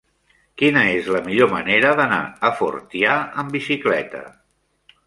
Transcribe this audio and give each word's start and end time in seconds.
Quina 0.61 0.81
és 0.93 1.09
la 1.17 1.21
millor 1.27 1.51
manera 1.51 1.91
d'anar 2.01 2.19
a 2.51 2.53
Fortià 2.63 3.21
amb 3.45 3.59
bicicleta? 3.59 4.27